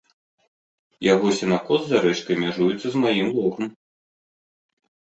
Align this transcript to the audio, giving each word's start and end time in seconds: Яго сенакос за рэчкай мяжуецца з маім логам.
Яго 1.07 1.27
сенакос 1.41 1.81
за 1.91 1.97
рэчкай 2.07 2.35
мяжуецца 2.47 2.81
з 2.89 2.95
маім 3.07 3.27
логам. 3.39 3.73